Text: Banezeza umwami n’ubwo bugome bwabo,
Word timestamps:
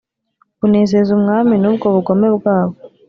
Banezeza 0.59 1.09
umwami 1.17 1.55
n’ubwo 1.61 1.87
bugome 1.95 2.27
bwabo, 2.37 2.75